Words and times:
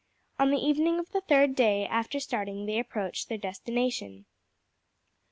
On 0.39 0.49
the 0.49 0.57
evening 0.57 0.97
of 0.97 1.11
the 1.11 1.21
third 1.21 1.53
day 1.55 1.85
after 1.85 2.19
starting 2.19 2.65
they 2.65 2.79
approached 2.79 3.29
their 3.29 3.37
destination. 3.37 4.25